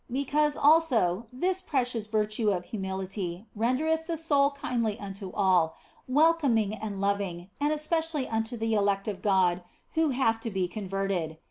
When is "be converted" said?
10.49-11.37